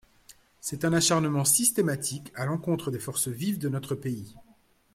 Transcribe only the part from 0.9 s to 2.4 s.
acharnement systématique